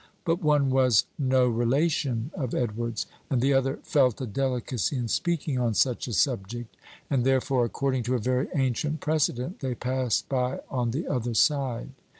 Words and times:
But 0.25 0.41
one 0.41 0.71
was 0.71 1.05
"no 1.19 1.47
relation," 1.47 2.31
of 2.33 2.55
Edward's, 2.55 3.05
and 3.29 3.39
the 3.39 3.53
other 3.53 3.77
"felt 3.83 4.19
a 4.19 4.25
delicacy 4.25 4.97
in 4.97 5.07
speaking 5.07 5.59
on 5.59 5.75
such 5.75 6.07
a 6.07 6.13
subject," 6.13 6.75
and 7.07 7.23
therefore, 7.23 7.65
according 7.65 8.01
to 8.05 8.15
a 8.15 8.19
very 8.19 8.47
ancient 8.55 8.99
precedent, 8.99 9.59
they 9.59 9.75
"passed 9.75 10.27
by 10.27 10.61
on 10.71 10.89
the 10.89 11.07
other 11.07 11.35
side." 11.35 11.89